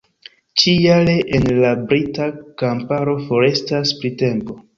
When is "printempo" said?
4.03-4.59